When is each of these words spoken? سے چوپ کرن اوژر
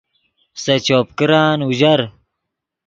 سے 0.61 0.75
چوپ 0.85 1.07
کرن 1.17 1.59
اوژر 1.65 1.99